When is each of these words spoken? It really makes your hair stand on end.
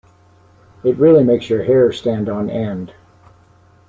It 0.83 0.97
really 0.97 1.23
makes 1.23 1.47
your 1.47 1.63
hair 1.63 1.91
stand 1.91 2.27
on 2.27 2.49
end. 2.49 2.91